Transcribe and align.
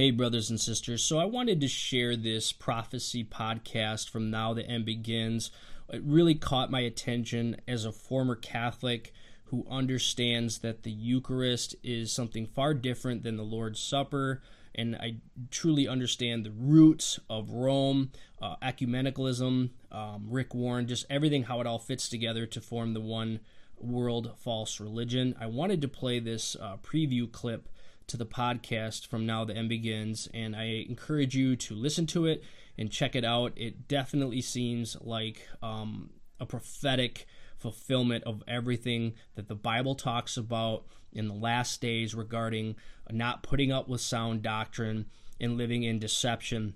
Hey, 0.00 0.10
brothers 0.12 0.48
and 0.48 0.58
sisters. 0.58 1.04
So, 1.04 1.18
I 1.18 1.26
wanted 1.26 1.60
to 1.60 1.68
share 1.68 2.16
this 2.16 2.52
prophecy 2.52 3.22
podcast 3.22 4.08
from 4.08 4.30
Now 4.30 4.54
the 4.54 4.64
End 4.64 4.86
Begins. 4.86 5.50
It 5.90 6.00
really 6.02 6.34
caught 6.34 6.70
my 6.70 6.80
attention 6.80 7.60
as 7.68 7.84
a 7.84 7.92
former 7.92 8.34
Catholic 8.34 9.12
who 9.48 9.66
understands 9.70 10.60
that 10.60 10.84
the 10.84 10.90
Eucharist 10.90 11.76
is 11.84 12.10
something 12.10 12.46
far 12.46 12.72
different 12.72 13.24
than 13.24 13.36
the 13.36 13.42
Lord's 13.42 13.78
Supper. 13.78 14.40
And 14.74 14.96
I 14.96 15.16
truly 15.50 15.86
understand 15.86 16.46
the 16.46 16.50
roots 16.50 17.20
of 17.28 17.50
Rome, 17.50 18.10
uh, 18.40 18.56
ecumenicalism, 18.62 19.68
um, 19.92 20.26
Rick 20.30 20.54
Warren, 20.54 20.88
just 20.88 21.04
everything, 21.10 21.42
how 21.42 21.60
it 21.60 21.66
all 21.66 21.78
fits 21.78 22.08
together 22.08 22.46
to 22.46 22.60
form 22.62 22.94
the 22.94 23.02
one 23.02 23.40
world 23.78 24.32
false 24.38 24.80
religion. 24.80 25.36
I 25.38 25.44
wanted 25.44 25.82
to 25.82 25.88
play 25.88 26.20
this 26.20 26.56
uh, 26.58 26.78
preview 26.78 27.30
clip 27.30 27.68
to 28.10 28.16
the 28.16 28.26
podcast 28.26 29.06
from 29.06 29.24
Now 29.24 29.44
the 29.44 29.54
End 29.54 29.68
Begins, 29.68 30.28
and 30.34 30.56
I 30.56 30.84
encourage 30.88 31.36
you 31.36 31.54
to 31.54 31.76
listen 31.76 32.06
to 32.08 32.26
it 32.26 32.42
and 32.76 32.90
check 32.90 33.14
it 33.14 33.24
out. 33.24 33.52
It 33.54 33.86
definitely 33.86 34.40
seems 34.40 34.96
like 35.00 35.46
um, 35.62 36.10
a 36.40 36.44
prophetic 36.44 37.26
fulfillment 37.56 38.24
of 38.24 38.42
everything 38.48 39.14
that 39.36 39.46
the 39.46 39.54
Bible 39.54 39.94
talks 39.94 40.36
about 40.36 40.86
in 41.12 41.28
the 41.28 41.34
last 41.34 41.80
days 41.80 42.12
regarding 42.12 42.74
not 43.12 43.44
putting 43.44 43.70
up 43.70 43.88
with 43.88 44.00
sound 44.00 44.42
doctrine 44.42 45.06
and 45.40 45.56
living 45.56 45.84
in 45.84 46.00
deception 46.00 46.74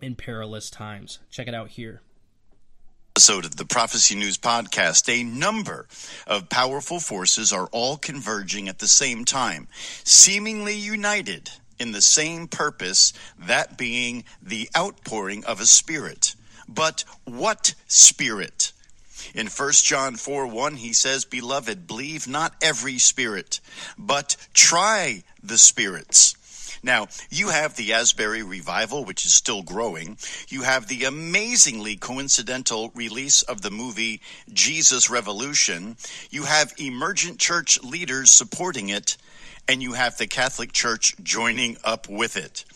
in 0.00 0.16
perilous 0.16 0.70
times. 0.70 1.20
Check 1.30 1.46
it 1.46 1.54
out 1.54 1.68
here 1.68 2.02
episode 3.16 3.44
of 3.44 3.54
the 3.54 3.64
Prophecy 3.64 4.16
News 4.16 4.36
podcast, 4.36 5.08
a 5.08 5.22
number 5.22 5.86
of 6.26 6.48
powerful 6.48 6.98
forces 6.98 7.52
are 7.52 7.68
all 7.70 7.96
converging 7.96 8.68
at 8.68 8.80
the 8.80 8.88
same 8.88 9.24
time, 9.24 9.68
seemingly 10.02 10.74
united 10.74 11.48
in 11.78 11.92
the 11.92 12.02
same 12.02 12.48
purpose, 12.48 13.12
that 13.38 13.78
being 13.78 14.24
the 14.42 14.68
outpouring 14.76 15.44
of 15.44 15.60
a 15.60 15.66
spirit. 15.66 16.34
But 16.68 17.04
what 17.22 17.76
spirit? 17.86 18.72
In 19.32 19.46
1 19.46 19.72
John 19.84 20.16
4 20.16 20.48
1, 20.48 20.74
he 20.74 20.92
says, 20.92 21.24
Beloved, 21.24 21.86
believe 21.86 22.26
not 22.26 22.56
every 22.60 22.98
spirit, 22.98 23.60
but 23.96 24.36
try 24.54 25.22
the 25.40 25.56
spirits 25.56 26.34
now, 26.84 27.08
you 27.30 27.48
have 27.48 27.76
the 27.76 27.94
Asbury 27.94 28.42
Revival, 28.42 29.04
which 29.04 29.24
is 29.24 29.32
still 29.32 29.62
growing. 29.62 30.18
You 30.48 30.62
have 30.62 30.86
the 30.86 31.04
amazingly 31.04 31.96
coincidental 31.96 32.92
release 32.94 33.42
of 33.42 33.62
the 33.62 33.70
movie 33.70 34.20
Jesus 34.52 35.08
Revolution. 35.08 35.96
You 36.30 36.42
have 36.42 36.74
emergent 36.78 37.38
church 37.38 37.82
leaders 37.82 38.30
supporting 38.30 38.90
it, 38.90 39.16
and 39.66 39.82
you 39.82 39.94
have 39.94 40.18
the 40.18 40.26
Catholic 40.26 40.72
Church 40.72 41.16
joining 41.22 41.78
up 41.84 42.06
with 42.06 42.36
it. 42.36 42.66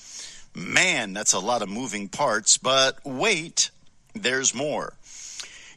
Man, 0.55 1.13
that's 1.13 1.35
a 1.35 1.39
lot 1.39 1.61
of 1.61 1.69
moving 1.69 2.09
parts, 2.09 2.57
but 2.57 3.05
wait, 3.05 3.71
there's 4.15 4.55
more. 4.55 4.95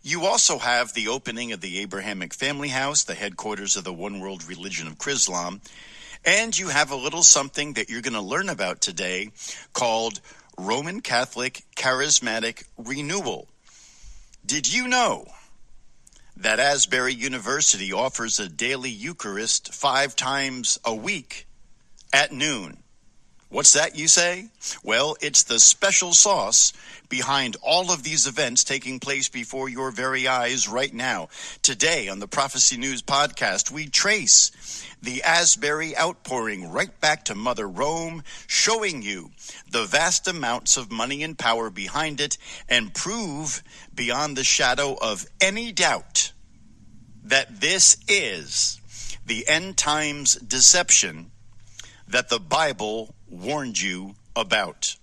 You 0.04 0.26
also 0.26 0.58
have 0.58 0.94
the 0.94 1.10
opening 1.10 1.52
of 1.52 1.62
the 1.62 1.80
Abrahamic 1.80 2.34
Family 2.34 2.70
House, 2.70 3.04
the 3.04 3.14
headquarters 3.14 3.76
of 3.76 3.84
the 3.84 3.94
One 3.94 4.20
World 4.20 4.48
Religion 4.48 4.88
of 4.88 4.98
Chrislam, 4.98 5.60
and 6.26 6.58
you 6.58 6.70
have 6.70 6.92
a 6.92 6.96
little 6.96 7.24
something 7.24 7.74
that 7.74 7.90
you're 7.90 8.02
going 8.02 8.14
to 8.14 8.22
learn 8.22 8.50
about 8.50 8.82
today 8.82 9.32
called 9.74 10.20
Roman 10.58 11.02
Catholic 11.02 11.64
Charismatic 11.76 12.66
Renewal. 12.78 13.48
Did 14.46 14.72
you 14.72 14.88
know 14.88 15.26
that 16.38 16.60
Asbury 16.60 17.14
University 17.14 17.92
offers 17.94 18.40
a 18.40 18.50
daily 18.50 18.90
Eucharist 18.90 19.74
five 19.74 20.16
times 20.16 20.80
a 20.84 20.94
week 20.94 21.48
at 22.14 22.32
noon? 22.32 22.81
What's 23.52 23.74
that, 23.74 23.98
you 23.98 24.08
say? 24.08 24.48
Well, 24.82 25.18
it's 25.20 25.44
the 25.44 25.60
special 25.60 26.14
sauce 26.14 26.72
behind 27.10 27.58
all 27.62 27.92
of 27.92 28.02
these 28.02 28.26
events 28.26 28.64
taking 28.64 29.02
place 29.02 29.28
before 29.28 29.68
your 29.68 29.92
very 29.92 30.26
eyes 30.26 30.70
right 30.70 30.94
now. 30.94 31.28
Today 31.62 32.08
on 32.08 32.20
the 32.20 32.30
Prophecy 32.30 32.78
News 32.78 33.02
podcast, 33.02 33.70
we 33.70 33.88
trace 33.88 34.54
the 35.02 35.22
Asbury 35.24 35.98
outpouring 35.98 36.72
right 36.72 36.98
back 37.02 37.26
to 37.26 37.36
Mother 37.36 37.68
Rome, 37.68 38.24
showing 38.48 39.02
you 39.02 39.32
the 39.70 39.84
vast 39.84 40.30
amounts 40.30 40.78
of 40.78 40.90
money 40.90 41.22
and 41.22 41.38
power 41.38 41.70
behind 41.70 42.22
it, 42.22 42.38
and 42.70 42.94
prove 42.94 43.64
beyond 43.94 44.38
the 44.38 44.46
shadow 44.46 44.96
of 45.02 45.26
any 45.42 45.74
doubt 45.74 46.32
that 47.22 47.60
this 47.60 47.98
is 48.08 48.80
the 49.26 49.46
end 49.50 49.76
times 49.76 50.36
deception 50.36 51.32
that 52.08 52.30
the 52.30 52.40
Bible 52.40 53.14
warned 53.32 53.82
you 53.82 54.16
about. 54.36 54.96